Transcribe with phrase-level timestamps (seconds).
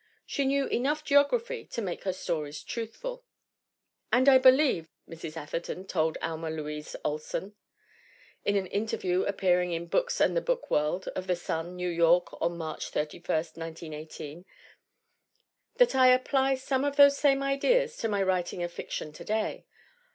[0.25, 3.23] She knew enough geography to make her stories truthful.
[4.11, 5.37] "And I believe," Mrs.
[5.37, 7.53] Atherton told Alma Luise Olsen
[8.43, 12.29] in an interview appearing in Books and the Book World of The Sun, New York,
[12.41, 14.43] on March 31, 1918,
[15.75, 19.67] "that I apply some of those same ideas to my writing of fiction to day.